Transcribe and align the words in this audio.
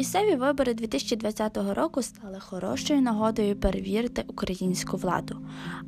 Місцеві 0.00 0.34
вибори 0.36 0.74
2020 0.74 1.56
року 1.56 2.02
стали 2.02 2.40
хорошою 2.40 3.02
нагодою 3.02 3.56
перевірити 3.56 4.24
українську 4.28 4.96
владу, 4.96 5.36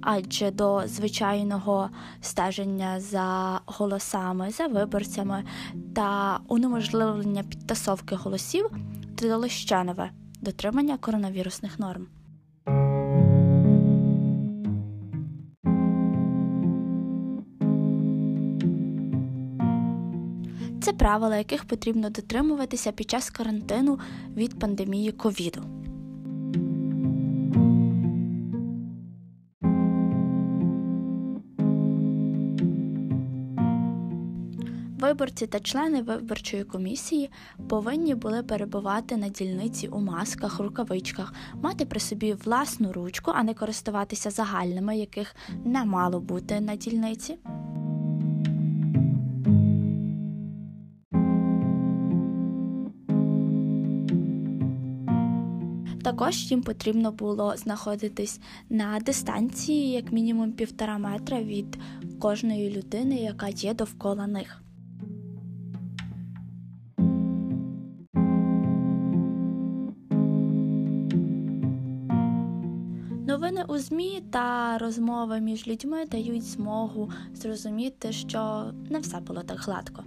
адже 0.00 0.50
до 0.50 0.82
звичайного 0.86 1.90
стеження 2.20 3.00
за 3.00 3.60
голосами, 3.66 4.50
за 4.50 4.66
виборцями 4.66 5.44
та 5.94 6.40
унеможливлення 6.48 7.42
підтасовки 7.42 8.14
голосів 8.14 8.70
додали 9.18 9.48
ще 9.48 9.84
нове 9.84 10.10
дотримання 10.40 10.96
коронавірусних 10.96 11.78
норм. 11.78 12.06
Це 20.82 20.92
правила, 20.92 21.36
яких 21.36 21.64
потрібно 21.64 22.10
дотримуватися 22.10 22.92
під 22.92 23.10
час 23.10 23.30
карантину 23.30 23.98
від 24.36 24.58
пандемії 24.58 25.12
ковіду. 25.12 25.62
Виборці 35.00 35.46
та 35.46 35.60
члени 35.60 36.02
виборчої 36.02 36.64
комісії 36.64 37.30
повинні 37.68 38.14
були 38.14 38.42
перебувати 38.42 39.16
на 39.16 39.28
дільниці 39.28 39.88
у 39.88 40.00
масках, 40.00 40.60
рукавичках, 40.60 41.34
мати 41.62 41.84
при 41.84 42.00
собі 42.00 42.32
власну 42.32 42.92
ручку, 42.92 43.32
а 43.34 43.42
не 43.42 43.54
користуватися 43.54 44.30
загальними, 44.30 44.98
яких 44.98 45.36
не 45.64 45.84
мало 45.84 46.20
бути 46.20 46.60
на 46.60 46.76
дільниці. 46.76 47.38
Також 56.12 56.50
їм 56.50 56.62
потрібно 56.62 57.12
було 57.12 57.56
знаходитись 57.56 58.40
на 58.70 59.00
дистанції, 59.00 59.90
як 59.90 60.12
мінімум 60.12 60.52
півтора 60.52 60.98
метра 60.98 61.42
від 61.42 61.78
кожної 62.20 62.76
людини, 62.76 63.16
яка 63.16 63.48
є 63.48 63.74
довкола 63.74 64.26
них. 64.26 64.62
Новини 73.26 73.64
у 73.68 73.78
ЗМІ 73.78 74.22
та 74.30 74.78
розмови 74.78 75.40
між 75.40 75.68
людьми 75.68 76.04
дають 76.06 76.44
змогу 76.44 77.10
зрозуміти, 77.34 78.12
що 78.12 78.72
не 78.90 78.98
все 78.98 79.20
було 79.20 79.42
так 79.42 79.58
гладко. 79.58 80.04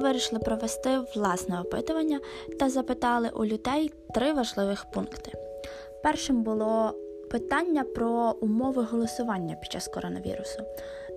Вирішили 0.00 0.40
провести 0.40 0.98
власне 1.14 1.60
опитування 1.60 2.20
та 2.58 2.70
запитали 2.70 3.30
у 3.36 3.44
людей 3.44 3.92
три 4.14 4.32
важливих 4.32 4.84
пункти. 4.90 5.32
Першим 6.02 6.42
було 6.42 6.94
питання 7.30 7.84
про 7.84 8.36
умови 8.40 8.86
голосування 8.90 9.54
під 9.54 9.72
час 9.72 9.88
коронавірусу. 9.88 10.62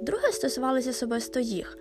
Друге 0.01 0.31
стосувалося 0.31 0.89
особисто 0.89 1.39
їх 1.39 1.77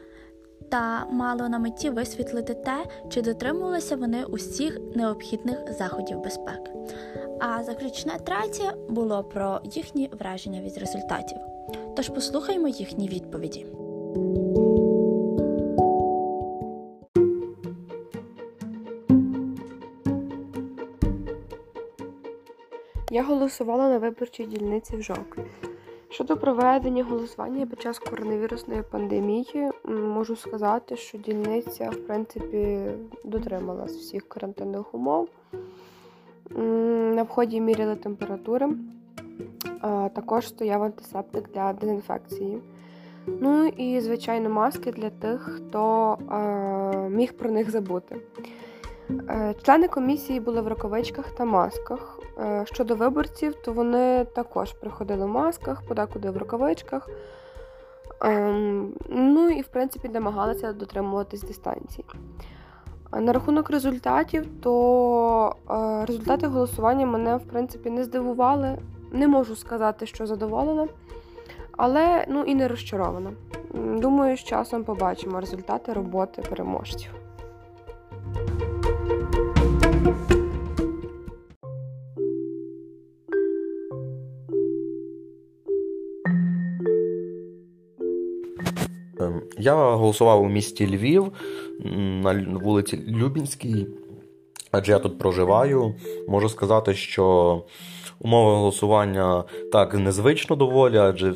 та 0.69 1.07
мало 1.07 1.49
на 1.49 1.59
меті 1.59 1.91
висвітлити 1.91 2.55
те, 2.55 2.85
чи 3.11 3.23
дотримувалися 3.23 3.97
вони 3.97 4.25
усіх 4.25 4.81
необхідних 4.95 5.59
заходів 5.79 6.21
безпеки. 6.21 6.71
А 7.41 7.65
заключне 7.65 8.13
третє 8.25 8.73
було 8.89 9.25
про 9.25 9.61
їхні 9.65 10.11
враження 10.19 10.61
від 10.61 10.79
результатів. 10.79 11.39
Тож 11.97 12.09
послухаймо 12.09 12.69
їхні 12.69 13.09
відповіді. 13.09 13.67
Я 23.13 23.23
голосувала 23.23 23.89
на 23.89 23.99
виборчій 23.99 24.45
дільниці 24.45 24.97
в 24.97 25.03
жовтні. 25.03 25.45
Щодо 26.09 26.37
проведення 26.37 27.05
голосування 27.05 27.67
під 27.67 27.83
час 27.83 27.99
коронавірусної 27.99 28.83
пандемії, 28.91 29.71
можу 29.85 30.37
сказати, 30.37 30.97
що 30.97 31.19
дільниця, 31.19 31.91
в 31.91 32.07
принципі, 32.07 32.87
дотрималась 33.25 33.97
всіх 33.97 34.29
карантинних 34.29 34.95
умов. 34.95 35.29
На 37.15 37.23
вході 37.23 37.61
міряли 37.61 37.97
температури, 37.97 38.69
також 40.15 40.49
стояв 40.49 40.83
антисептик 40.83 41.53
для 41.55 41.73
дезінфекції. 41.73 42.61
Ну 43.27 43.67
і, 43.67 44.01
звичайно, 44.01 44.51
маски 44.51 44.93
для 44.93 45.11
тих, 45.11 45.41
хто 45.41 46.19
міг 47.11 47.33
про 47.33 47.51
них 47.51 47.71
забути. 47.71 48.17
Е, 49.29 49.55
члени 49.63 49.89
комісії 49.89 50.41
були 50.41 50.61
в 50.61 50.69
рукавичках 50.69 51.31
та 51.31 51.45
масках. 51.45 52.19
Е, 52.39 52.65
щодо 52.67 52.95
виборців, 52.95 53.55
то 53.55 53.73
вони 53.73 54.25
також 54.25 54.73
приходили 54.73 55.25
в 55.25 55.29
масках, 55.29 55.83
подекуди 55.83 56.31
в 56.31 56.37
рукавичках. 56.37 57.09
Ем, 58.21 58.93
ну 59.09 59.49
і, 59.49 59.61
в 59.61 59.69
принципі, 59.69 60.09
намагалися 60.09 60.73
дотримуватись 60.73 61.43
дистанції. 61.43 62.05
На 63.13 63.33
рахунок 63.33 63.71
результатів, 63.71 64.47
то 64.63 65.57
е, 65.71 66.07
результати 66.07 66.47
голосування 66.47 67.07
мене, 67.07 67.37
в 67.37 67.45
принципі, 67.45 67.91
не 67.91 68.05
здивували. 68.05 68.79
Не 69.13 69.29
можу 69.29 69.57
сказати, 69.57 70.07
що 70.07 70.27
задоволена, 70.27 70.89
але 71.77 72.25
ну 72.29 72.43
і 72.43 72.55
не 72.55 72.69
розчарована. 72.69 73.31
Думаю, 73.75 74.37
з 74.37 74.45
часом 74.45 74.85
побачимо 74.85 75.41
результати 75.41 75.93
роботи 75.93 76.43
переможців. 76.43 77.22
Я 89.63 89.75
голосував 89.75 90.43
у 90.43 90.49
місті 90.49 90.97
Львів 90.97 91.33
на 92.23 92.59
вулиці 92.63 92.99
Любінській, 93.09 93.87
адже 94.71 94.93
я 94.93 94.99
тут 94.99 95.19
проживаю. 95.19 95.95
Можу 96.29 96.49
сказати, 96.49 96.95
що 96.95 97.63
умови 98.21 98.57
голосування 98.57 99.45
так 99.73 99.95
незвично 99.95 100.57
доволі, 100.57 100.97
адже 100.97 101.35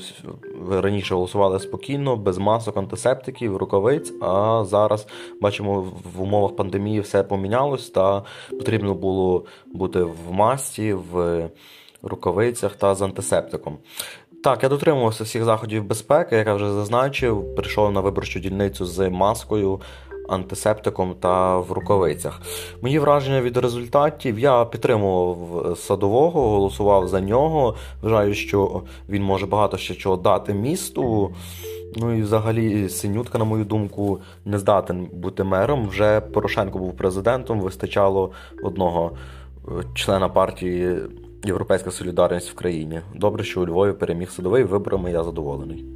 раніше 0.70 1.14
голосували 1.14 1.60
спокійно, 1.60 2.16
без 2.16 2.38
масок, 2.38 2.76
антисептиків, 2.76 3.56
рукавиць. 3.56 4.12
А 4.20 4.64
зараз 4.64 5.06
бачимо, 5.40 5.92
в 6.14 6.22
умовах 6.22 6.56
пандемії 6.56 7.00
все 7.00 7.22
помінялось, 7.22 7.90
та 7.90 8.22
потрібно 8.50 8.94
було 8.94 9.44
бути 9.74 10.02
в 10.02 10.32
масці, 10.32 10.92
в 10.92 11.48
рукавицях 12.02 12.76
та 12.76 12.94
з 12.94 13.02
антисептиком. 13.02 13.78
Так, 14.46 14.62
я 14.62 14.68
дотримувався 14.68 15.24
всіх 15.24 15.44
заходів 15.44 15.84
безпеки, 15.84 16.36
як 16.36 16.46
я 16.46 16.54
вже 16.54 16.72
зазначив, 16.72 17.54
прийшов 17.54 17.92
на 17.92 18.00
виборчу 18.00 18.40
дільницю 18.40 18.86
з 18.86 19.10
маскою, 19.10 19.80
антисептиком 20.28 21.14
та 21.20 21.58
в 21.58 21.72
рукавицях. 21.72 22.40
Мої 22.82 22.98
враження 22.98 23.40
від 23.40 23.56
результатів 23.56 24.38
я 24.38 24.64
підтримував 24.64 25.78
садового, 25.78 26.50
голосував 26.50 27.08
за 27.08 27.20
нього. 27.20 27.74
Вважаю, 28.02 28.34
що 28.34 28.82
він 29.08 29.22
може 29.22 29.46
багато 29.46 29.76
ще 29.76 29.94
чого 29.94 30.16
дати 30.16 30.54
місту. 30.54 31.34
Ну 31.96 32.16
і 32.18 32.22
взагалі 32.22 32.88
Синютка, 32.88 33.38
на 33.38 33.44
мою 33.44 33.64
думку, 33.64 34.20
не 34.44 34.58
здатен 34.58 35.08
бути 35.12 35.44
мером. 35.44 35.88
Вже 35.88 36.20
Порошенко 36.20 36.78
був 36.78 36.96
президентом, 36.96 37.60
вистачало 37.60 38.30
одного 38.62 39.10
члена 39.94 40.28
партії. 40.28 40.98
Європейська 41.46 41.90
солідарність 41.90 42.50
в 42.50 42.54
країні. 42.54 43.00
Добре, 43.14 43.44
що 43.44 43.62
у 43.62 43.66
Львові 43.66 43.92
переміг 43.92 44.30
садовий 44.30 44.64
виборами, 44.64 45.12
я 45.12 45.24
задоволений. 45.24 45.95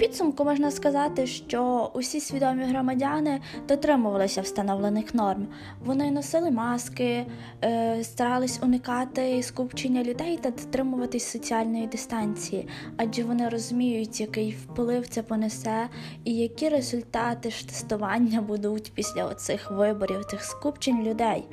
Підсумку 0.00 0.44
можна 0.44 0.70
сказати, 0.70 1.26
що 1.26 1.90
усі 1.94 2.20
свідомі 2.20 2.64
громадяни 2.64 3.40
дотримувалися 3.68 4.40
встановлених 4.40 5.14
норм. 5.14 5.46
Вони 5.84 6.10
носили 6.10 6.50
маски, 6.50 7.26
е, 7.64 8.04
старались 8.04 8.60
уникати 8.62 9.42
скупчення 9.42 10.02
людей 10.02 10.36
та 10.36 10.50
дотримуватись 10.50 11.30
соціальної 11.30 11.86
дистанції, 11.86 12.68
адже 12.96 13.24
вони 13.24 13.48
розуміють, 13.48 14.20
який 14.20 14.50
вплив 14.50 15.08
це 15.08 15.22
понесе, 15.22 15.88
і 16.24 16.34
які 16.34 16.68
результати 16.68 17.50
ж 17.50 17.68
тестування 17.68 18.40
будуть 18.48 18.92
після 18.94 19.24
оцих 19.24 19.70
виборів, 19.70 20.24
цих 20.24 20.44
скупчень 20.44 21.02
людей. 21.02 21.44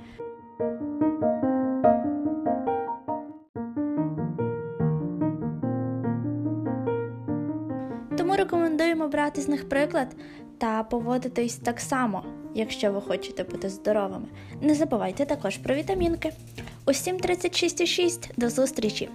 Рекомендуємо 8.38 9.07
брати 9.07 9.42
з 9.42 9.48
них 9.48 9.69
приклад 9.69 10.16
та 10.57 10.84
поводитись 10.84 11.56
так 11.56 11.80
само, 11.80 12.24
якщо 12.56 12.92
ви 12.92 13.01
хочете 13.01 13.44
бути 13.44 13.69
здоровими. 13.69 14.28
Не 14.62 14.75
забувайте 14.75 15.25
також 15.25 15.57
про 15.57 15.75
вітамінки. 15.75 16.31
Усім 16.86 17.18
36,6. 17.18 18.30
До 18.38 18.50
зустрічі! 18.50 19.10